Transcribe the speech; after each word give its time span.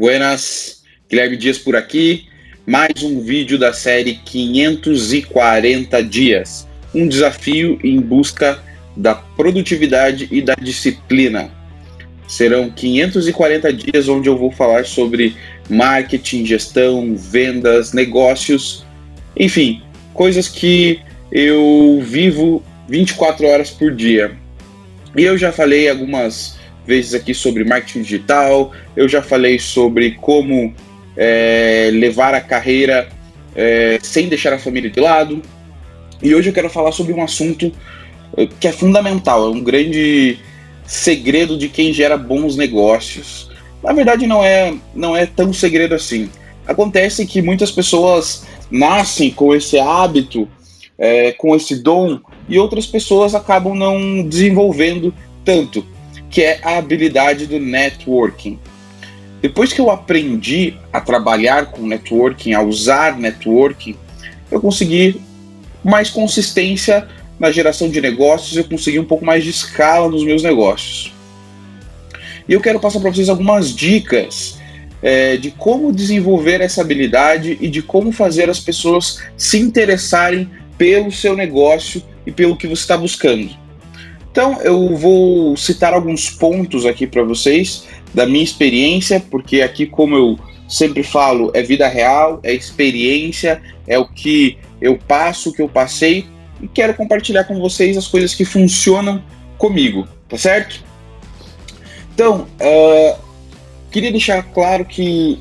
Buenas, 0.00 0.82
Guilherme 1.10 1.36
Dias 1.36 1.58
por 1.58 1.76
aqui. 1.76 2.26
Mais 2.66 3.02
um 3.02 3.20
vídeo 3.20 3.58
da 3.58 3.70
série 3.74 4.14
540 4.24 6.02
dias. 6.02 6.66
Um 6.94 7.06
desafio 7.06 7.78
em 7.84 8.00
busca 8.00 8.62
da 8.96 9.14
produtividade 9.14 10.26
e 10.32 10.40
da 10.40 10.54
disciplina. 10.54 11.50
Serão 12.26 12.70
540 12.70 13.70
dias 13.74 14.08
onde 14.08 14.26
eu 14.26 14.38
vou 14.38 14.50
falar 14.50 14.86
sobre 14.86 15.36
marketing, 15.68 16.46
gestão, 16.46 17.14
vendas, 17.14 17.92
negócios, 17.92 18.86
enfim, 19.36 19.82
coisas 20.14 20.48
que 20.48 20.98
eu 21.30 22.00
vivo 22.02 22.64
24 22.88 23.46
horas 23.46 23.68
por 23.68 23.94
dia. 23.94 24.32
E 25.14 25.24
eu 25.24 25.36
já 25.36 25.52
falei 25.52 25.90
algumas 25.90 26.58
vezes 26.86 27.14
aqui 27.14 27.34
sobre 27.34 27.64
marketing 27.64 28.02
digital, 28.02 28.72
eu 28.96 29.08
já 29.08 29.22
falei 29.22 29.58
sobre 29.58 30.12
como 30.12 30.74
é, 31.16 31.90
levar 31.92 32.34
a 32.34 32.40
carreira 32.40 33.08
é, 33.54 33.98
sem 34.02 34.28
deixar 34.28 34.52
a 34.52 34.58
família 34.58 34.90
de 34.90 35.00
lado. 35.00 35.42
E 36.22 36.34
hoje 36.34 36.50
eu 36.50 36.54
quero 36.54 36.70
falar 36.70 36.92
sobre 36.92 37.12
um 37.12 37.22
assunto 37.22 37.72
é, 38.36 38.46
que 38.46 38.68
é 38.68 38.72
fundamental, 38.72 39.46
é 39.46 39.48
um 39.50 39.62
grande 39.62 40.38
segredo 40.86 41.56
de 41.56 41.68
quem 41.68 41.92
gera 41.92 42.16
bons 42.16 42.56
negócios. 42.56 43.50
Na 43.82 43.92
verdade, 43.92 44.26
não 44.26 44.44
é, 44.44 44.74
não 44.94 45.16
é 45.16 45.24
tão 45.26 45.52
segredo 45.52 45.94
assim. 45.94 46.28
Acontece 46.66 47.26
que 47.26 47.40
muitas 47.40 47.70
pessoas 47.70 48.44
nascem 48.70 49.30
com 49.30 49.54
esse 49.54 49.78
hábito, 49.78 50.48
é, 50.98 51.32
com 51.32 51.54
esse 51.56 51.82
dom, 51.82 52.20
e 52.48 52.58
outras 52.58 52.86
pessoas 52.86 53.34
acabam 53.34 53.74
não 53.74 54.22
desenvolvendo 54.22 55.14
tanto 55.44 55.84
que 56.30 56.42
é 56.42 56.60
a 56.62 56.78
habilidade 56.78 57.46
do 57.46 57.58
networking. 57.58 58.58
Depois 59.42 59.72
que 59.72 59.80
eu 59.80 59.90
aprendi 59.90 60.74
a 60.92 61.00
trabalhar 61.00 61.66
com 61.66 61.86
networking, 61.86 62.52
a 62.52 62.62
usar 62.62 63.18
networking, 63.18 63.96
eu 64.50 64.60
consegui 64.60 65.20
mais 65.82 66.10
consistência 66.10 67.08
na 67.38 67.50
geração 67.50 67.88
de 67.88 68.00
negócios, 68.00 68.56
eu 68.56 68.64
consegui 68.64 68.98
um 68.98 69.04
pouco 69.04 69.24
mais 69.24 69.42
de 69.42 69.50
escala 69.50 70.08
nos 70.08 70.24
meus 70.24 70.42
negócios. 70.42 71.12
E 72.46 72.52
eu 72.52 72.60
quero 72.60 72.78
passar 72.78 73.00
para 73.00 73.10
vocês 73.10 73.28
algumas 73.28 73.74
dicas 73.74 74.58
é, 75.02 75.36
de 75.36 75.50
como 75.50 75.92
desenvolver 75.92 76.60
essa 76.60 76.82
habilidade 76.82 77.56
e 77.60 77.68
de 77.68 77.80
como 77.80 78.12
fazer 78.12 78.50
as 78.50 78.60
pessoas 78.60 79.22
se 79.36 79.58
interessarem 79.58 80.50
pelo 80.76 81.10
seu 81.10 81.34
negócio 81.34 82.02
e 82.26 82.30
pelo 82.30 82.56
que 82.56 82.66
você 82.66 82.82
está 82.82 82.98
buscando. 82.98 83.59
Então, 84.30 84.60
eu 84.62 84.96
vou 84.96 85.56
citar 85.56 85.92
alguns 85.92 86.30
pontos 86.30 86.86
aqui 86.86 87.06
para 87.06 87.22
vocês 87.22 87.86
da 88.14 88.26
minha 88.26 88.44
experiência, 88.44 89.18
porque 89.18 89.60
aqui, 89.60 89.86
como 89.86 90.16
eu 90.16 90.38
sempre 90.68 91.02
falo, 91.02 91.50
é 91.52 91.62
vida 91.62 91.88
real, 91.88 92.38
é 92.42 92.54
experiência, 92.54 93.60
é 93.88 93.98
o 93.98 94.06
que 94.06 94.58
eu 94.80 94.96
passo, 94.96 95.50
o 95.50 95.52
que 95.52 95.60
eu 95.60 95.68
passei 95.68 96.26
e 96.62 96.68
quero 96.68 96.94
compartilhar 96.94 97.44
com 97.44 97.58
vocês 97.58 97.96
as 97.96 98.06
coisas 98.06 98.34
que 98.34 98.44
funcionam 98.44 99.22
comigo, 99.56 100.06
tá 100.28 100.36
certo? 100.36 100.84
Então, 102.14 102.46
uh, 102.60 103.18
queria 103.90 104.10
deixar 104.10 104.42
claro 104.42 104.84
que 104.84 105.38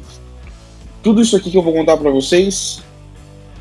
tudo 1.03 1.21
isso 1.21 1.35
aqui 1.35 1.51
que 1.51 1.57
eu 1.57 1.61
vou 1.61 1.73
contar 1.73 1.97
para 1.97 2.09
vocês 2.09 2.81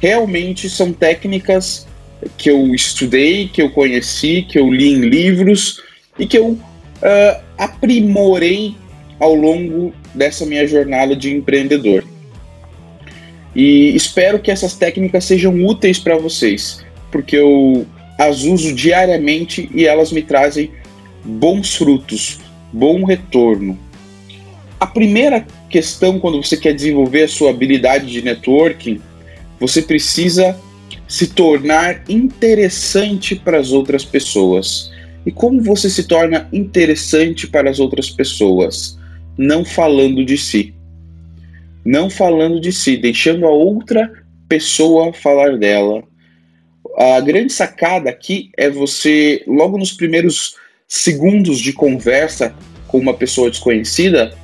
realmente 0.01 0.71
são 0.71 0.93
técnicas 0.93 1.88
que 2.37 2.51
eu 2.51 2.75
estudei, 2.75 3.49
que 3.49 3.63
eu 3.63 3.71
conheci, 3.71 4.43
que 4.43 4.59
eu 4.59 4.73
li 4.73 4.93
em 4.93 5.01
livros 5.01 5.83
e 6.19 6.27
que 6.27 6.39
eu 6.39 6.49
uh, 6.49 7.43
aprimorei 7.57 8.75
ao 9.19 9.35
longo 9.35 9.93
dessa 10.15 10.47
minha 10.47 10.67
jornada 10.67 11.15
de 11.15 11.35
empreendedor. 11.35 12.05
E 13.55 13.95
espero 13.95 14.39
que 14.39 14.51
essas 14.51 14.75
técnicas 14.75 15.25
sejam 15.25 15.65
úteis 15.65 15.99
para 15.99 16.17
vocês, 16.17 16.85
porque 17.11 17.37
eu 17.37 17.87
as 18.19 18.43
uso 18.43 18.75
diariamente 18.75 19.71
e 19.73 19.87
elas 19.87 20.11
me 20.11 20.23
trazem 20.23 20.73
bons 21.25 21.77
frutos, 21.77 22.41
bom 22.73 23.05
retorno. 23.05 23.79
A 24.81 24.87
primeira 24.87 25.47
questão 25.71 26.19
quando 26.19 26.43
você 26.43 26.57
quer 26.57 26.75
desenvolver 26.75 27.25
a 27.25 27.29
sua 27.29 27.51
habilidade 27.51 28.07
de 28.07 28.23
networking, 28.23 29.01
você 29.61 29.83
precisa 29.83 30.59
se 31.09 31.29
tornar 31.29 32.05
interessante 32.07 33.35
para 33.35 33.59
as 33.59 33.73
outras 33.73 34.05
pessoas. 34.05 34.93
E 35.25 35.33
como 35.33 35.63
você 35.63 35.89
se 35.89 36.05
torna 36.05 36.47
interessante 36.53 37.47
para 37.47 37.71
as 37.71 37.81
outras 37.81 38.11
pessoas? 38.11 38.99
Não 39.37 39.65
falando 39.65 40.25
de 40.25 40.37
si. 40.37 40.75
Não 41.85 42.11
falando 42.11 42.61
de 42.61 42.71
si, 42.71 42.99
deixando 42.99 43.47
a 43.47 43.51
outra 43.51 44.13
pessoa 44.47 45.13
falar 45.15 45.57
dela. 45.57 46.03
A 46.99 47.21
grande 47.21 47.53
sacada 47.53 48.11
aqui 48.11 48.51
é 48.57 48.69
você, 48.69 49.43
logo 49.47 49.79
nos 49.79 49.93
primeiros 49.93 50.57
segundos 50.87 51.59
de 51.59 51.73
conversa 51.73 52.55
com 52.87 52.99
uma 52.99 53.15
pessoa 53.15 53.51
desconhecida, 53.51 54.37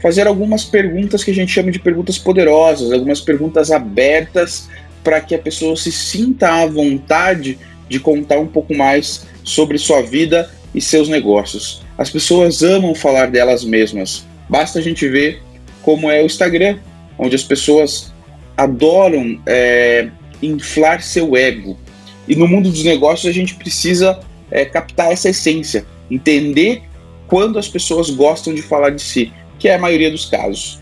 fazer 0.00 0.26
algumas 0.26 0.64
perguntas 0.64 1.24
que 1.24 1.30
a 1.30 1.34
gente 1.34 1.52
chama 1.52 1.70
de 1.70 1.78
perguntas 1.78 2.18
poderosas, 2.18 2.92
algumas 2.92 3.20
perguntas 3.20 3.70
abertas 3.70 4.68
para 5.02 5.20
que 5.20 5.34
a 5.34 5.38
pessoa 5.38 5.76
se 5.76 5.90
sinta 5.90 6.62
à 6.62 6.66
vontade 6.66 7.58
de 7.88 8.00
contar 8.00 8.38
um 8.38 8.46
pouco 8.46 8.74
mais 8.74 9.26
sobre 9.44 9.78
sua 9.78 10.02
vida 10.02 10.50
e 10.74 10.80
seus 10.80 11.08
negócios. 11.08 11.82
As 11.98 12.10
pessoas 12.10 12.62
amam 12.62 12.94
falar 12.94 13.30
delas 13.30 13.64
mesmas. 13.64 14.24
Basta 14.48 14.78
a 14.78 14.82
gente 14.82 15.08
ver 15.08 15.42
como 15.82 16.10
é 16.10 16.22
o 16.22 16.26
Instagram, 16.26 16.78
onde 17.18 17.36
as 17.36 17.42
pessoas 17.42 18.12
adoram 18.56 19.40
é, 19.46 20.08
inflar 20.42 21.02
seu 21.02 21.36
ego. 21.36 21.78
E 22.26 22.36
no 22.36 22.46
mundo 22.46 22.70
dos 22.70 22.84
negócios 22.84 23.28
a 23.28 23.32
gente 23.32 23.54
precisa 23.54 24.20
é, 24.50 24.64
captar 24.64 25.12
essa 25.12 25.30
essência, 25.30 25.84
entender 26.10 26.82
quando 27.26 27.58
as 27.58 27.68
pessoas 27.68 28.10
gostam 28.10 28.54
de 28.54 28.62
falar 28.62 28.90
de 28.90 29.02
si, 29.02 29.32
que 29.58 29.68
é 29.68 29.74
a 29.74 29.78
maioria 29.78 30.10
dos 30.10 30.26
casos. 30.26 30.80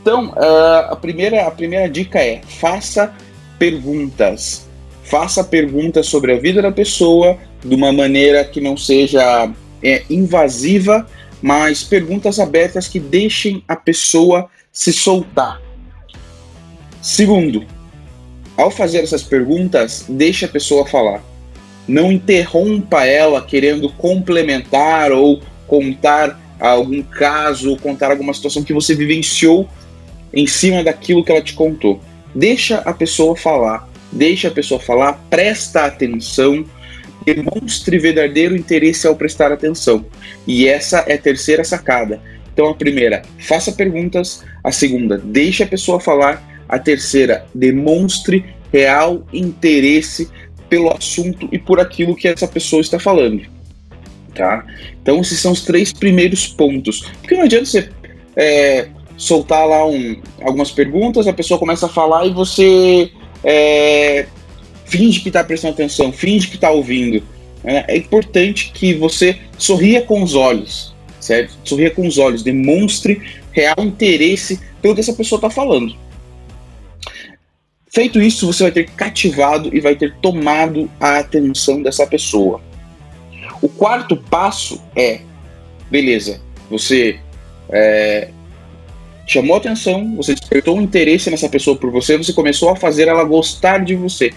Então, 0.00 0.30
uh, 0.30 0.90
a, 0.90 0.96
primeira, 0.96 1.46
a 1.46 1.50
primeira 1.50 1.88
dica 1.88 2.18
é: 2.18 2.40
faça 2.60 3.14
perguntas. 3.62 4.66
Faça 5.04 5.44
perguntas 5.44 6.06
sobre 6.06 6.32
a 6.32 6.36
vida 6.36 6.60
da 6.60 6.72
pessoa 6.72 7.38
de 7.64 7.72
uma 7.76 7.92
maneira 7.92 8.42
que 8.44 8.60
não 8.60 8.76
seja 8.76 9.48
é, 9.80 10.02
invasiva, 10.10 11.06
mas 11.40 11.84
perguntas 11.84 12.40
abertas 12.40 12.88
que 12.88 12.98
deixem 12.98 13.62
a 13.68 13.76
pessoa 13.76 14.50
se 14.72 14.92
soltar. 14.92 15.62
Segundo, 17.00 17.64
ao 18.56 18.68
fazer 18.68 18.98
essas 18.98 19.22
perguntas, 19.22 20.06
deixe 20.08 20.44
a 20.44 20.48
pessoa 20.48 20.84
falar. 20.84 21.22
Não 21.86 22.10
interrompa 22.10 23.06
ela 23.06 23.40
querendo 23.40 23.88
complementar 23.90 25.12
ou 25.12 25.40
contar 25.68 26.36
algum 26.58 27.00
caso, 27.00 27.76
contar 27.76 28.10
alguma 28.10 28.34
situação 28.34 28.64
que 28.64 28.72
você 28.72 28.92
vivenciou 28.92 29.68
em 30.34 30.48
cima 30.48 30.82
daquilo 30.82 31.24
que 31.24 31.30
ela 31.30 31.40
te 31.40 31.54
contou. 31.54 32.00
Deixa 32.34 32.78
a 32.78 32.92
pessoa 32.92 33.36
falar, 33.36 33.88
deixa 34.10 34.48
a 34.48 34.50
pessoa 34.50 34.80
falar, 34.80 35.14
presta 35.28 35.84
atenção, 35.84 36.64
demonstre 37.24 37.98
verdadeiro 37.98 38.56
interesse 38.56 39.06
ao 39.06 39.16
prestar 39.16 39.52
atenção. 39.52 40.04
E 40.46 40.66
essa 40.66 41.00
é 41.00 41.14
a 41.14 41.18
terceira 41.18 41.62
sacada. 41.64 42.20
Então, 42.52 42.68
a 42.68 42.74
primeira, 42.74 43.22
faça 43.38 43.72
perguntas. 43.72 44.44
A 44.62 44.70
segunda, 44.70 45.18
deixe 45.18 45.62
a 45.62 45.66
pessoa 45.66 46.00
falar. 46.00 46.50
A 46.68 46.78
terceira, 46.78 47.44
demonstre 47.54 48.44
real 48.72 49.26
interesse 49.32 50.28
pelo 50.68 50.90
assunto 50.90 51.48
e 51.52 51.58
por 51.58 51.78
aquilo 51.78 52.16
que 52.16 52.26
essa 52.26 52.48
pessoa 52.48 52.80
está 52.80 52.98
falando. 52.98 53.42
Tá? 54.34 54.64
Então, 55.02 55.20
esses 55.20 55.38
são 55.38 55.52
os 55.52 55.62
três 55.62 55.92
primeiros 55.92 56.46
pontos. 56.46 57.00
Porque 57.20 57.34
não 57.34 57.42
adianta 57.42 57.66
você 57.66 57.88
é, 58.36 58.88
soltar 59.22 59.68
lá 59.68 59.86
um, 59.86 60.20
algumas 60.42 60.72
perguntas, 60.72 61.28
a 61.28 61.32
pessoa 61.32 61.56
começa 61.56 61.86
a 61.86 61.88
falar 61.88 62.26
e 62.26 62.32
você 62.32 63.12
é, 63.44 64.26
finge 64.84 65.20
que 65.20 65.28
está 65.28 65.44
prestando 65.44 65.74
atenção, 65.74 66.12
finge 66.12 66.48
que 66.48 66.56
está 66.56 66.72
ouvindo. 66.72 67.22
É, 67.62 67.94
é 67.94 67.96
importante 67.96 68.72
que 68.74 68.94
você 68.94 69.38
sorria 69.56 70.02
com 70.02 70.24
os 70.24 70.34
olhos, 70.34 70.92
certo? 71.20 71.56
Sorria 71.62 71.92
com 71.92 72.04
os 72.04 72.18
olhos, 72.18 72.42
demonstre 72.42 73.22
real 73.52 73.76
interesse 73.78 74.58
pelo 74.82 74.92
que 74.92 75.00
essa 75.00 75.12
pessoa 75.12 75.36
está 75.38 75.48
falando. 75.48 75.94
Feito 77.94 78.20
isso, 78.20 78.44
você 78.44 78.64
vai 78.64 78.72
ter 78.72 78.90
cativado 78.90 79.70
e 79.72 79.78
vai 79.78 79.94
ter 79.94 80.16
tomado 80.16 80.90
a 80.98 81.18
atenção 81.18 81.80
dessa 81.80 82.04
pessoa. 82.08 82.60
O 83.60 83.68
quarto 83.68 84.16
passo 84.16 84.82
é, 84.96 85.20
beleza, 85.88 86.40
você 86.68 87.20
é, 87.70 88.28
chamou 89.26 89.56
atenção, 89.56 90.16
você 90.16 90.34
despertou 90.34 90.76
um 90.76 90.82
interesse 90.82 91.30
nessa 91.30 91.48
pessoa 91.48 91.76
por 91.76 91.90
você, 91.90 92.16
você 92.16 92.32
começou 92.32 92.70
a 92.70 92.76
fazer 92.76 93.08
ela 93.08 93.24
gostar 93.24 93.78
de 93.78 93.94
você, 93.94 94.32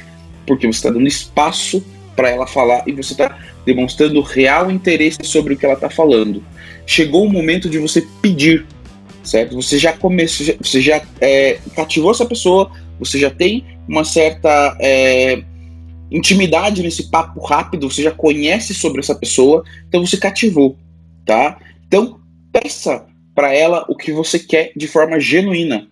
porque 0.46 0.68
você 0.68 0.78
está 0.78 0.90
dando 0.90 1.08
espaço 1.08 1.84
para 2.16 2.30
ela 2.30 2.48
falar 2.48 2.84
e 2.88 2.92
você 2.92 3.14
está 3.14 3.38
demonstrando 3.66 4.22
real 4.22 4.72
interesse 4.72 5.20
sobre 5.24 5.54
o 5.54 5.58
que 5.58 5.66
ela 5.66 5.76
está 5.76 5.90
falando. 5.90 6.44
Chegou 6.86 7.26
o 7.26 7.32
momento 7.32 7.70
de 7.70 7.78
você 7.78 8.06
pedir. 8.22 8.66
certo? 9.24 9.56
Você 9.56 9.78
já 9.78 9.92
começou, 9.92 10.56
você 10.62 10.82
já 10.82 11.02
é, 11.20 11.58
cativou 11.76 12.12
essa 12.12 12.26
pessoa, 12.26 12.72
você 13.00 13.20
já 13.20 13.30
tem 13.30 13.66
uma 13.88 14.06
certa 14.06 14.78
é, 14.80 15.44
intimidade 16.12 16.82
nesse 16.84 17.10
papo 17.10 17.44
rápido, 17.44 17.90
você 17.90 18.04
já 18.04 18.12
conhece 18.12 18.74
sobre 18.74 19.00
essa 19.00 19.16
pessoa, 19.16 19.64
então 19.88 20.06
você 20.06 20.16
cativou, 20.16 20.78
tá? 21.26 21.58
Então 21.88 22.20
peça 22.54 23.06
para 23.36 23.54
ela 23.54 23.86
o 23.90 23.96
que 23.96 24.12
você 24.12 24.40
quer 24.40 24.72
de 24.76 24.88
forma 24.88 25.20
genuína. 25.20 25.88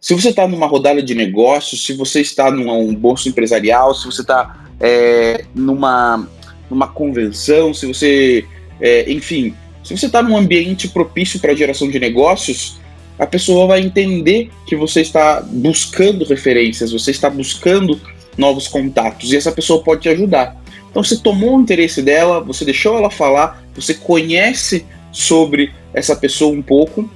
Se 0.00 0.12
você 0.12 0.30
está 0.30 0.46
numa 0.46 0.66
rodada 0.66 1.02
de 1.02 1.14
negócios, 1.14 1.86
se 1.86 1.94
você 1.94 2.20
está 2.20 2.50
num 2.50 2.94
bolso 2.94 3.28
empresarial, 3.28 3.94
se 3.94 4.04
você 4.04 4.20
está 4.20 4.68
é, 4.80 5.44
numa, 5.54 6.28
numa 6.68 6.88
convenção, 6.88 7.72
se 7.72 7.86
você, 7.86 8.44
é, 8.80 9.10
enfim, 9.10 9.54
se 9.82 9.96
você 9.96 10.06
está 10.06 10.22
num 10.22 10.36
ambiente 10.36 10.88
propício 10.88 11.40
para 11.40 11.54
geração 11.54 11.88
de 11.88 11.98
negócios, 11.98 12.78
a 13.18 13.26
pessoa 13.26 13.66
vai 13.66 13.80
entender 13.80 14.50
que 14.66 14.74
você 14.74 15.00
está 15.00 15.40
buscando 15.40 16.24
referências, 16.24 16.92
você 16.92 17.10
está 17.10 17.30
buscando 17.30 17.98
novos 18.36 18.66
contatos 18.66 19.32
e 19.32 19.36
essa 19.36 19.52
pessoa 19.52 19.82
pode 19.82 20.02
te 20.02 20.08
ajudar. 20.08 20.60
Então 20.90 21.02
você 21.02 21.16
tomou 21.16 21.56
o 21.56 21.60
interesse 21.60 22.02
dela, 22.02 22.40
você 22.40 22.64
deixou 22.64 22.96
ela 22.96 23.10
falar, 23.10 23.64
você 23.74 23.94
conhece 23.94 24.84
sobre 25.14 25.72
essa 25.94 26.14
pessoa 26.14 26.54
um 26.54 26.60
pouco 26.60 27.08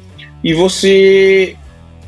e 0.42 0.54
você 0.54 1.56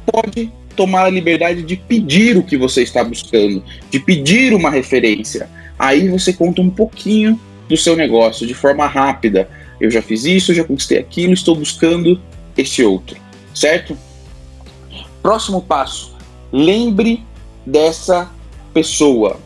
pode 0.06 0.50
tomar 0.74 1.04
a 1.04 1.10
liberdade 1.10 1.62
de 1.62 1.76
pedir 1.76 2.36
o 2.38 2.42
que 2.42 2.56
você 2.56 2.82
está 2.82 3.04
buscando, 3.04 3.62
de 3.90 3.98
pedir 3.98 4.54
uma 4.54 4.70
referência. 4.70 5.50
Aí 5.78 6.08
você 6.08 6.32
conta 6.32 6.62
um 6.62 6.70
pouquinho 6.70 7.38
do 7.68 7.76
seu 7.76 7.96
negócio 7.96 8.46
de 8.46 8.54
forma 8.54 8.86
rápida 8.86 9.48
eu 9.80 9.90
já 9.90 10.02
fiz 10.02 10.24
isso, 10.24 10.52
já 10.52 10.62
conquistei 10.62 10.98
aquilo, 10.98 11.32
estou 11.32 11.56
buscando 11.56 12.20
esse 12.56 12.84
outro, 12.84 13.16
certo? 13.54 13.96
Próximo 15.22 15.62
passo, 15.62 16.14
lembre 16.52 17.24
dessa 17.64 18.30
pessoa. 18.74 19.38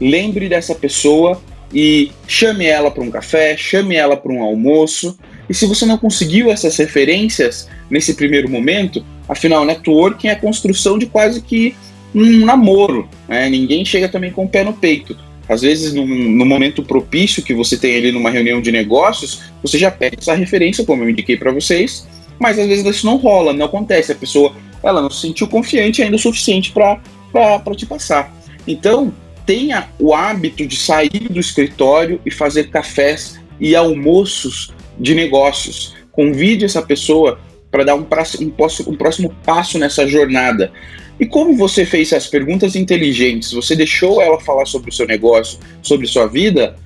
Lembre 0.00 0.48
dessa 0.48 0.74
pessoa 0.74 1.40
e 1.74 2.12
chame 2.26 2.64
ela 2.64 2.90
para 2.90 3.02
um 3.02 3.10
café, 3.10 3.56
chame 3.56 3.96
ela 3.96 4.16
para 4.16 4.32
um 4.32 4.42
almoço. 4.42 5.18
E 5.48 5.54
se 5.54 5.66
você 5.66 5.86
não 5.86 5.96
conseguiu 5.96 6.50
essas 6.50 6.76
referências 6.76 7.68
nesse 7.90 8.14
primeiro 8.14 8.48
momento, 8.50 9.04
afinal, 9.28 9.64
networking 9.64 10.28
é 10.28 10.32
a 10.32 10.36
construção 10.36 10.98
de 10.98 11.06
quase 11.06 11.40
que 11.40 11.74
um 12.14 12.44
namoro. 12.44 13.08
Né? 13.28 13.48
Ninguém 13.48 13.84
chega 13.84 14.08
também 14.08 14.30
com 14.30 14.44
o 14.44 14.48
pé 14.48 14.64
no 14.64 14.72
peito. 14.72 15.16
Às 15.48 15.62
vezes, 15.62 15.94
no, 15.94 16.04
momento 16.44 16.82
propício 16.82 17.42
que 17.42 17.54
você 17.54 17.78
tem 17.78 17.96
ali 17.96 18.12
numa 18.12 18.30
reunião 18.30 18.60
de 18.60 18.70
negócios, 18.70 19.40
você 19.62 19.78
já 19.78 19.90
pede 19.90 20.18
essa 20.20 20.34
referência, 20.34 20.84
como 20.84 21.02
eu 21.02 21.08
indiquei 21.08 21.38
para 21.38 21.50
vocês, 21.50 22.06
mas 22.38 22.58
às 22.58 22.66
vezes 22.66 22.84
isso 22.84 23.06
não 23.06 23.16
rola, 23.16 23.54
não 23.54 23.64
acontece. 23.64 24.12
A 24.12 24.14
pessoa 24.14 24.54
ela 24.82 25.00
não 25.00 25.08
se 25.08 25.22
sentiu 25.22 25.48
confiante 25.48 26.02
ainda 26.02 26.16
o 26.16 26.18
suficiente 26.18 26.70
para 26.70 27.74
te 27.74 27.86
passar. 27.86 28.30
Então, 28.66 29.12
tenha 29.46 29.88
o 29.98 30.14
hábito 30.14 30.66
de 30.66 30.76
sair 30.76 31.28
do 31.30 31.40
escritório 31.40 32.20
e 32.26 32.30
fazer 32.30 32.68
cafés 32.68 33.40
e 33.58 33.74
almoços 33.74 34.74
de 34.98 35.14
negócios. 35.14 35.94
Convide 36.12 36.64
essa 36.64 36.82
pessoa 36.82 37.38
para 37.70 37.84
dar 37.84 37.94
um, 37.94 38.06
um, 38.40 38.52
um 38.86 38.96
próximo 38.96 39.34
passo 39.44 39.78
nessa 39.78 40.06
jornada. 40.06 40.72
E 41.20 41.26
como 41.26 41.56
você 41.56 41.84
fez 41.84 42.12
as 42.12 42.26
perguntas 42.26 42.76
inteligentes, 42.76 43.52
você 43.52 43.74
deixou 43.74 44.22
ela 44.22 44.40
falar 44.40 44.66
sobre 44.66 44.90
o 44.90 44.92
seu 44.92 45.06
negócio, 45.06 45.58
sobre 45.82 46.06
sua 46.06 46.26
vida, 46.26 46.76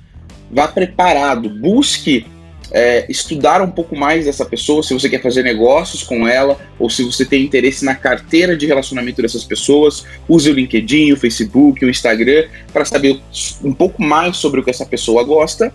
vá 0.51 0.67
preparado, 0.67 1.51
busque 1.51 2.25
é, 2.73 3.05
estudar 3.09 3.61
um 3.61 3.71
pouco 3.71 3.95
mais 3.95 4.25
dessa 4.25 4.45
pessoa, 4.47 4.83
se 4.83 4.95
você 4.95 5.09
quer 5.09 5.21
fazer 5.21 5.43
negócios 5.43 6.03
com 6.03 6.27
ela, 6.27 6.59
ou 6.79 6.89
se 6.89 7.05
você 7.05 7.25
tem 7.25 7.43
interesse 7.43 7.85
na 7.85 7.95
carteira 7.95 8.57
de 8.57 8.67
relacionamento 8.67 9.21
dessas 9.21 9.45
pessoas, 9.45 10.07
use 10.27 10.51
o 10.51 10.55
LinkedIn, 10.55 11.13
o 11.13 11.17
Facebook, 11.17 11.85
o 11.85 11.91
Instagram, 11.91 12.47
para 12.73 12.85
saber 12.87 13.21
um 13.63 13.75
pouco 13.75 14.03
mais 14.03 14.39
sobre 14.39 14.61
o 14.61 14.65
que 14.65 14.71
essa 14.71 14.87
pessoa 14.87 15.23
gosta. 15.23 15.73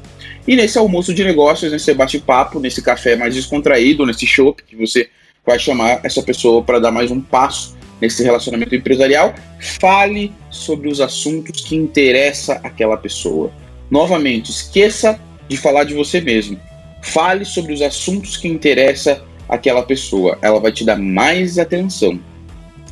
E 0.47 0.55
nesse 0.55 0.77
almoço 0.77 1.13
de 1.13 1.23
negócios, 1.25 1.71
nesse 1.71 1.93
bate-papo, 1.93 2.59
nesse 2.59 2.81
café 2.81 3.17
mais 3.17 3.35
descontraído, 3.35 4.05
nesse 4.05 4.25
show 4.25 4.53
que 4.53 4.77
você 4.77 5.09
vai 5.45 5.59
chamar 5.59 5.99
essa 6.03 6.23
pessoa 6.23 6.63
para 6.63 6.79
dar 6.79 6.91
mais 6.91 7.11
um 7.11 7.19
passo 7.19 7.75
nesse 7.99 8.23
relacionamento 8.23 8.73
empresarial, 8.73 9.35
fale 9.79 10.31
sobre 10.49 10.87
os 10.87 11.01
assuntos 11.01 11.65
que 11.65 11.75
interessam 11.75 12.57
aquela 12.63 12.95
pessoa. 12.95 13.51
Novamente, 13.91 14.51
esqueça 14.51 15.19
de 15.49 15.57
falar 15.57 15.83
de 15.83 15.93
você 15.93 16.21
mesmo. 16.21 16.59
Fale 17.01 17.43
sobre 17.43 17.73
os 17.73 17.81
assuntos 17.81 18.37
que 18.37 18.47
interessam 18.47 19.19
aquela 19.49 19.83
pessoa. 19.83 20.37
Ela 20.41 20.59
vai 20.59 20.71
te 20.71 20.85
dar 20.85 20.97
mais 20.97 21.57
atenção. 21.57 22.19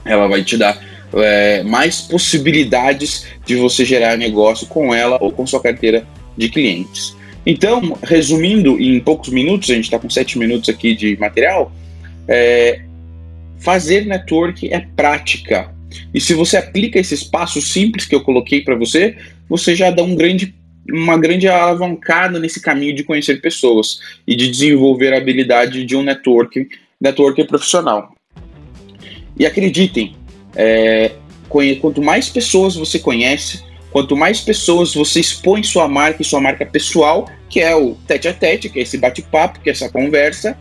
Ela 0.03 0.27
vai 0.27 0.43
te 0.43 0.57
dar 0.57 0.81
é, 1.13 1.63
mais 1.63 2.01
possibilidades 2.01 3.27
de 3.45 3.55
você 3.55 3.85
gerar 3.85 4.17
negócio 4.17 4.67
com 4.67 4.93
ela 4.93 5.17
ou 5.21 5.31
com 5.31 5.47
sua 5.47 5.61
carteira 5.61 6.05
de 6.37 6.49
clientes. 6.49 7.15
Então, 7.45 7.97
resumindo 8.03 8.79
em 8.81 8.99
poucos 8.99 9.29
minutos, 9.29 9.69
a 9.69 9.75
gente 9.75 9.85
está 9.85 9.99
com 9.99 10.09
sete 10.09 10.37
minutos 10.39 10.67
aqui 10.69 10.95
de 10.95 11.15
material, 11.17 11.71
é, 12.27 12.81
Fazer 13.65 14.05
network 14.05 14.71
é 14.71 14.79
prática. 14.95 15.73
E 16.13 16.21
se 16.21 16.35
você 16.35 16.55
aplica 16.55 16.99
esses 16.99 17.23
passos 17.23 17.71
simples 17.71 18.05
que 18.05 18.13
eu 18.13 18.21
coloquei 18.21 18.61
para 18.61 18.75
você, 18.75 19.17
você 19.49 19.75
já 19.75 19.89
dá 19.89 20.03
um 20.03 20.15
grande, 20.15 20.53
uma 20.87 21.17
grande 21.17 21.47
alavancada 21.47 22.37
nesse 22.37 22.61
caminho 22.61 22.93
de 22.93 23.03
conhecer 23.03 23.41
pessoas 23.41 23.99
e 24.27 24.35
de 24.35 24.51
desenvolver 24.51 25.13
a 25.13 25.17
habilidade 25.17 25.83
de 25.83 25.95
um 25.95 26.03
network, 26.03 26.67
network 27.01 27.43
profissional. 27.45 28.13
E 29.35 29.47
acreditem, 29.47 30.15
é, 30.55 31.13
quanto 31.49 32.03
mais 32.03 32.29
pessoas 32.29 32.75
você 32.75 32.99
conhece, 32.99 33.63
quanto 33.95 34.13
mais 34.13 34.41
pessoas 34.41 34.93
você 34.93 35.21
expõe 35.21 35.63
sua 35.63 35.87
marca 35.87 36.21
e 36.21 36.25
sua 36.25 36.41
marca 36.41 36.65
pessoal, 36.65 37.29
que 37.49 37.61
é 37.61 37.73
o 37.73 37.95
tete 38.05 38.27
a 38.27 38.33
tete, 38.33 38.67
que 38.67 38.79
é 38.79 38.81
esse 38.81 38.97
bate-papo, 38.97 39.61
que 39.61 39.69
é 39.69 39.71
essa 39.71 39.87
conversa, 39.87 40.57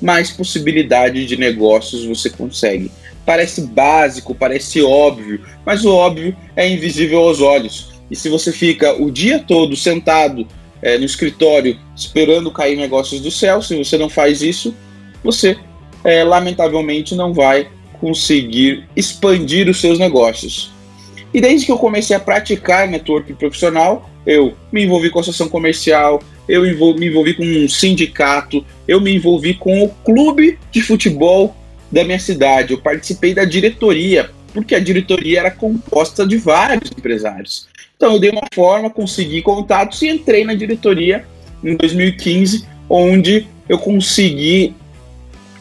mais 0.00 0.30
possibilidade 0.30 1.26
de 1.26 1.36
negócios 1.36 2.06
você 2.06 2.30
consegue. 2.30 2.90
Parece 3.26 3.60
básico, 3.60 4.34
parece 4.34 4.80
óbvio, 4.80 5.44
mas 5.66 5.84
o 5.84 5.94
óbvio 5.94 6.34
é 6.56 6.66
invisível 6.66 7.18
aos 7.18 7.42
olhos. 7.42 7.92
E 8.10 8.16
se 8.16 8.30
você 8.30 8.50
fica 8.52 8.94
o 8.94 9.10
dia 9.10 9.38
todo 9.38 9.76
sentado 9.76 10.48
é, 10.80 10.96
no 10.96 11.04
escritório 11.04 11.78
esperando 11.94 12.50
cair 12.50 12.74
negócios 12.74 13.20
do 13.20 13.30
céu, 13.30 13.60
se 13.60 13.76
você 13.76 13.98
não 13.98 14.08
faz 14.08 14.40
isso, 14.40 14.74
você 15.22 15.58
é, 16.02 16.24
lamentavelmente 16.24 17.14
não 17.14 17.34
vai 17.34 17.68
conseguir 18.00 18.88
expandir 18.96 19.68
os 19.68 19.78
seus 19.78 19.98
negócios. 19.98 20.77
E 21.32 21.40
desde 21.40 21.66
que 21.66 21.72
eu 21.72 21.78
comecei 21.78 22.16
a 22.16 22.20
praticar 22.20 22.88
network 22.88 23.32
profissional, 23.34 24.08
eu 24.26 24.54
me 24.72 24.84
envolvi 24.84 25.10
com 25.10 25.20
associação 25.20 25.48
comercial, 25.48 26.22
eu 26.48 26.62
me 26.62 27.06
envolvi 27.06 27.34
com 27.34 27.44
um 27.44 27.68
sindicato, 27.68 28.64
eu 28.86 29.00
me 29.00 29.14
envolvi 29.14 29.54
com 29.54 29.84
o 29.84 29.88
clube 29.88 30.58
de 30.70 30.80
futebol 30.80 31.54
da 31.90 32.04
minha 32.04 32.18
cidade, 32.18 32.72
eu 32.72 32.80
participei 32.80 33.34
da 33.34 33.44
diretoria, 33.44 34.30
porque 34.52 34.74
a 34.74 34.80
diretoria 34.80 35.40
era 35.40 35.50
composta 35.50 36.26
de 36.26 36.36
vários 36.36 36.90
empresários. 36.90 37.68
Então 37.96 38.14
eu 38.14 38.20
dei 38.20 38.30
uma 38.30 38.46
forma, 38.54 38.88
consegui 38.88 39.42
contatos 39.42 40.00
e 40.02 40.08
entrei 40.08 40.44
na 40.44 40.54
diretoria 40.54 41.24
em 41.62 41.76
2015, 41.76 42.66
onde 42.88 43.46
eu 43.68 43.78
consegui 43.78 44.74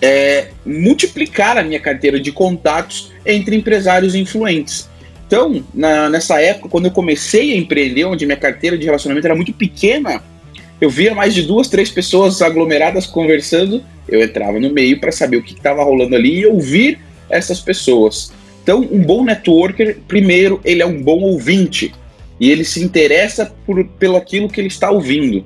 é, 0.02 0.50
multiplicar 0.66 1.58
a 1.58 1.64
minha 1.64 1.80
carteira 1.80 2.20
de 2.20 2.32
contatos 2.32 3.12
entre 3.26 3.56
empresários 3.56 4.16
influentes. 4.16 4.90
Então, 5.28 5.62
na, 5.74 6.10
nessa 6.10 6.42
época, 6.42 6.70
quando 6.70 6.86
eu 6.86 6.92
comecei 6.92 7.54
a 7.54 7.58
empreender, 7.58 8.06
onde 8.06 8.26
minha 8.26 8.38
carteira 8.38 8.78
de 8.78 8.86
relacionamento 8.86 9.28
era 9.28 9.36
muito 9.36 9.54
pequena, 9.54 10.24
eu 10.80 10.90
via 10.90 11.14
mais 11.14 11.36
de 11.36 11.42
duas, 11.42 11.68
três 11.68 11.92
pessoas 11.92 12.42
aglomeradas 12.42 13.06
conversando, 13.06 13.84
eu 14.08 14.24
entrava 14.24 14.58
no 14.58 14.72
meio 14.72 15.00
para 15.00 15.12
saber 15.12 15.38
o 15.38 15.44
que 15.44 15.54
estava 15.54 15.84
rolando 15.84 16.16
ali 16.16 16.40
e 16.40 16.48
ouvir 16.48 17.00
essas 17.30 17.60
pessoas. 17.60 18.32
Então, 18.64 18.88
um 18.90 19.02
bom 19.02 19.24
networker, 19.24 19.98
primeiro, 20.08 20.62
ele 20.64 20.82
é 20.82 20.86
um 20.86 21.02
bom 21.02 21.20
ouvinte 21.20 21.94
e 22.40 22.50
ele 22.50 22.64
se 22.64 22.82
interessa 22.82 23.54
por, 23.66 23.84
pelo 24.00 24.16
aquilo 24.16 24.48
que 24.48 24.62
ele 24.62 24.68
está 24.68 24.90
ouvindo. 24.92 25.46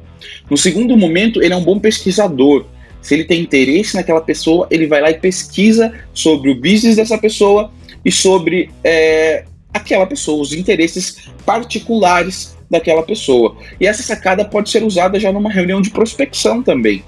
No 0.49 0.57
segundo 0.57 0.95
momento, 0.95 1.41
ele 1.41 1.53
é 1.53 1.57
um 1.57 1.63
bom 1.63 1.79
pesquisador. 1.79 2.65
Se 3.01 3.15
ele 3.15 3.23
tem 3.23 3.41
interesse 3.41 3.95
naquela 3.95 4.21
pessoa, 4.21 4.67
ele 4.69 4.85
vai 4.85 5.01
lá 5.01 5.09
e 5.09 5.15
pesquisa 5.15 5.91
sobre 6.13 6.51
o 6.51 6.55
business 6.55 6.97
dessa 6.97 7.17
pessoa 7.17 7.71
e 8.05 8.11
sobre 8.11 8.69
é, 8.83 9.45
aquela 9.73 10.05
pessoa, 10.05 10.41
os 10.41 10.53
interesses 10.53 11.29
particulares 11.45 12.55
daquela 12.69 13.03
pessoa. 13.03 13.57
E 13.79 13.85
essa 13.85 14.01
sacada 14.01 14.45
pode 14.45 14.69
ser 14.69 14.83
usada 14.83 15.19
já 15.19 15.31
numa 15.31 15.51
reunião 15.51 15.81
de 15.81 15.89
prospecção 15.89 16.63
também. 16.63 17.03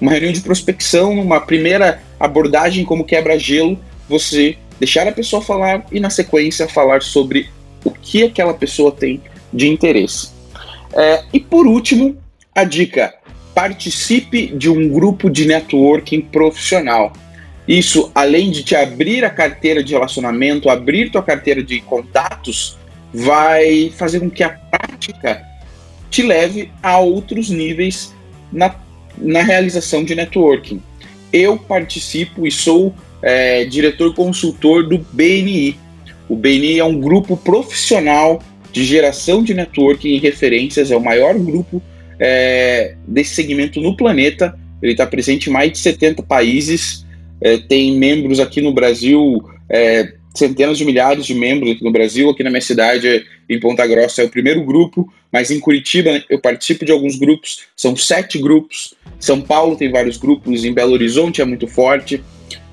Uma 0.00 0.12
reunião 0.12 0.32
de 0.32 0.40
prospecção, 0.40 1.14
numa 1.16 1.40
primeira 1.40 2.00
abordagem 2.20 2.84
como 2.84 3.04
quebra-gelo, 3.04 3.78
você 4.08 4.56
deixar 4.78 5.08
a 5.08 5.12
pessoa 5.12 5.42
falar 5.42 5.84
e 5.90 5.98
na 5.98 6.08
sequência 6.08 6.68
falar 6.68 7.02
sobre 7.02 7.50
o 7.84 7.90
que 7.90 8.22
aquela 8.22 8.54
pessoa 8.54 8.92
tem 8.92 9.20
de 9.52 9.68
interesse. 9.68 10.30
É, 10.94 11.24
e 11.32 11.40
por 11.40 11.66
último, 11.66 12.16
a 12.54 12.64
dica: 12.64 13.12
participe 13.54 14.46
de 14.46 14.70
um 14.70 14.88
grupo 14.88 15.28
de 15.28 15.46
networking 15.46 16.20
profissional. 16.20 17.12
Isso, 17.68 18.10
além 18.14 18.50
de 18.50 18.62
te 18.62 18.74
abrir 18.74 19.26
a 19.26 19.30
carteira 19.30 19.84
de 19.84 19.92
relacionamento, 19.92 20.70
abrir 20.70 21.10
tua 21.10 21.22
carteira 21.22 21.62
de 21.62 21.82
contatos, 21.82 22.78
vai 23.12 23.92
fazer 23.94 24.20
com 24.20 24.30
que 24.30 24.42
a 24.42 24.48
prática 24.48 25.46
te 26.10 26.22
leve 26.22 26.72
a 26.82 26.98
outros 26.98 27.50
níveis 27.50 28.14
na, 28.50 28.74
na 29.18 29.42
realização 29.42 30.02
de 30.02 30.14
networking. 30.14 30.80
Eu 31.30 31.58
participo 31.58 32.46
e 32.46 32.50
sou 32.50 32.94
é, 33.20 33.66
diretor 33.66 34.14
consultor 34.14 34.88
do 34.88 34.98
BNI. 35.12 35.78
O 36.26 36.36
BNI 36.36 36.78
é 36.78 36.84
um 36.84 36.98
grupo 36.98 37.36
profissional 37.36 38.42
de 38.72 38.82
geração 38.82 39.42
de 39.42 39.52
networking 39.52 40.08
e 40.08 40.18
referências, 40.18 40.90
é 40.90 40.96
o 40.96 41.00
maior 41.00 41.38
grupo 41.38 41.82
é, 42.18 42.94
desse 43.06 43.34
segmento 43.34 43.78
no 43.78 43.94
planeta. 43.94 44.58
Ele 44.82 44.92
está 44.92 45.06
presente 45.06 45.50
em 45.50 45.52
mais 45.52 45.72
de 45.72 45.78
70 45.78 46.22
países, 46.22 47.04
é, 47.40 47.58
tem 47.58 47.96
membros 47.96 48.40
aqui 48.40 48.60
no 48.60 48.72
Brasil, 48.72 49.42
é, 49.68 50.12
centenas 50.34 50.78
de 50.78 50.84
milhares 50.84 51.26
de 51.26 51.34
membros 51.34 51.72
aqui 51.72 51.84
no 51.84 51.92
Brasil. 51.92 52.30
Aqui 52.30 52.42
na 52.42 52.50
minha 52.50 52.62
cidade, 52.62 53.24
em 53.48 53.58
Ponta 53.58 53.86
Grossa, 53.86 54.22
é 54.22 54.24
o 54.24 54.30
primeiro 54.30 54.64
grupo, 54.64 55.12
mas 55.32 55.50
em 55.50 55.60
Curitiba 55.60 56.12
né, 56.12 56.24
eu 56.30 56.40
participo 56.40 56.84
de 56.84 56.92
alguns 56.92 57.16
grupos, 57.16 57.66
são 57.76 57.96
sete 57.96 58.38
grupos. 58.38 58.94
São 59.18 59.40
Paulo 59.40 59.76
tem 59.76 59.90
vários 59.90 60.16
grupos, 60.16 60.64
em 60.64 60.72
Belo 60.72 60.92
Horizonte 60.92 61.42
é 61.42 61.44
muito 61.44 61.66
forte. 61.66 62.22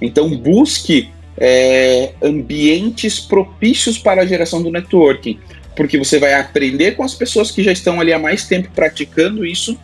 Então, 0.02 0.30
busque 0.30 1.10
é, 1.38 2.14
ambientes 2.22 3.20
propícios 3.20 3.98
para 3.98 4.22
a 4.22 4.26
geração 4.26 4.62
do 4.62 4.72
networking, 4.72 5.40
porque 5.76 5.98
você 5.98 6.20
vai 6.20 6.34
aprender 6.34 6.92
com 6.92 7.04
as 7.04 7.14
pessoas 7.14 7.52
que 7.52 7.64
já 7.64 7.72
estão 7.72 8.00
ali 8.00 8.14
há 8.14 8.20
mais 8.20 8.48
tempo 8.48 8.70
praticando 8.74 9.46
isso 9.46 9.78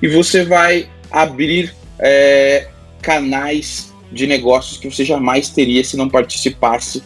e 0.00 0.06
você 0.06 0.44
vai 0.44 0.88
abrir 1.10 1.74
é, 1.98 2.68
canais 3.00 3.91
de 4.12 4.26
negócios 4.26 4.78
que 4.78 4.90
você 4.90 5.04
jamais 5.04 5.48
teria 5.48 5.82
se 5.82 5.96
não 5.96 6.08
participasse 6.08 7.02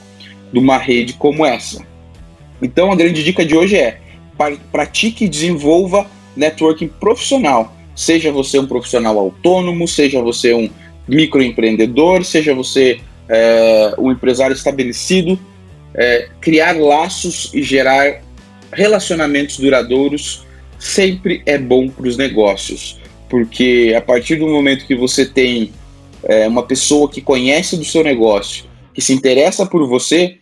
de 0.52 0.58
uma 0.58 0.78
rede 0.78 1.14
como 1.14 1.44
essa. 1.44 1.84
Então, 2.60 2.90
a 2.90 2.96
grande 2.96 3.22
dica 3.22 3.44
de 3.44 3.56
hoje 3.56 3.76
é 3.76 4.00
pratique 4.70 5.24
e 5.24 5.28
desenvolva 5.28 6.06
networking 6.36 6.88
profissional. 6.88 7.74
Seja 7.94 8.30
você 8.30 8.58
um 8.58 8.66
profissional 8.66 9.18
autônomo, 9.18 9.88
seja 9.88 10.20
você 10.20 10.52
um 10.52 10.68
microempreendedor, 11.08 12.24
seja 12.24 12.54
você 12.54 13.00
é, 13.28 13.94
um 13.98 14.12
empresário 14.12 14.54
estabelecido, 14.54 15.38
é, 15.94 16.28
criar 16.40 16.76
laços 16.76 17.50
e 17.54 17.62
gerar 17.62 18.22
relacionamentos 18.72 19.58
duradouros 19.58 20.44
sempre 20.78 21.42
é 21.46 21.56
bom 21.56 21.88
para 21.88 22.06
os 22.06 22.16
negócios, 22.16 23.00
porque 23.30 23.94
a 23.96 24.00
partir 24.00 24.36
do 24.36 24.46
momento 24.46 24.86
que 24.86 24.94
você 24.94 25.24
tem 25.24 25.72
é, 26.26 26.46
uma 26.46 26.62
pessoa 26.62 27.08
que 27.08 27.20
conhece 27.20 27.76
do 27.76 27.84
seu 27.84 28.02
negócio, 28.02 28.64
que 28.92 29.00
se 29.00 29.12
interessa 29.12 29.64
por 29.64 29.86
você, 29.88 30.38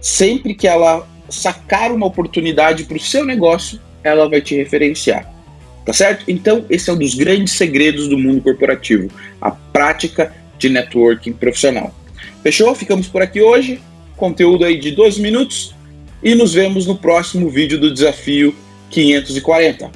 sempre 0.00 0.54
que 0.54 0.66
ela 0.66 1.06
sacar 1.28 1.92
uma 1.92 2.06
oportunidade 2.06 2.84
para 2.84 2.96
o 2.96 3.00
seu 3.00 3.24
negócio, 3.24 3.78
ela 4.02 4.28
vai 4.28 4.40
te 4.40 4.56
referenciar. 4.56 5.30
Tá 5.84 5.92
certo? 5.92 6.24
Então, 6.28 6.64
esse 6.68 6.90
é 6.90 6.92
um 6.92 6.98
dos 6.98 7.14
grandes 7.14 7.54
segredos 7.54 8.08
do 8.08 8.18
mundo 8.18 8.42
corporativo, 8.42 9.10
a 9.40 9.50
prática 9.50 10.34
de 10.58 10.68
networking 10.68 11.32
profissional. 11.32 11.94
Fechou? 12.42 12.74
Ficamos 12.74 13.06
por 13.06 13.22
aqui 13.22 13.40
hoje. 13.40 13.80
Conteúdo 14.16 14.64
aí 14.64 14.78
de 14.78 14.90
12 14.90 15.20
minutos 15.20 15.74
e 16.22 16.34
nos 16.34 16.52
vemos 16.52 16.86
no 16.86 16.96
próximo 16.96 17.48
vídeo 17.48 17.78
do 17.78 17.92
desafio 17.92 18.54
540. 18.90 19.90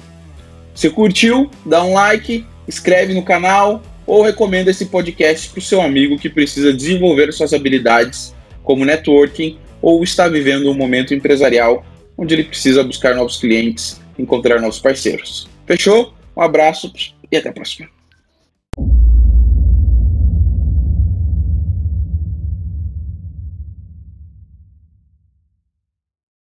Se 0.75 0.89
curtiu, 0.89 1.51
dá 1.67 1.83
um 1.83 1.95
like, 1.95 2.47
inscreve 2.69 3.12
no 3.12 3.23
canal 3.23 3.83
ou 4.07 4.23
recomenda 4.23 4.71
esse 4.71 4.87
podcast 4.87 5.49
para 5.51 5.59
o 5.59 5.63
seu 5.63 5.81
amigo 5.81 6.19
que 6.19 6.29
precisa 6.29 6.73
desenvolver 6.73 7.33
suas 7.33 7.53
habilidades 7.53 8.35
como 8.63 8.85
networking 8.85 9.59
ou 9.81 10.03
está 10.03 10.29
vivendo 10.29 10.71
um 10.71 10.75
momento 10.75 11.15
empresarial 11.15 11.85
onde 12.17 12.35
ele 12.35 12.45
precisa 12.45 12.85
buscar 12.85 13.15
novos 13.15 13.39
clientes, 13.39 14.01
encontrar 14.19 14.61
novos 14.61 14.79
parceiros. 14.79 15.49
Fechou? 15.67 16.15
Um 16.37 16.43
abraço 16.43 16.93
e 17.31 17.37
até 17.37 17.49
a 17.49 17.53
próxima. 17.53 18.02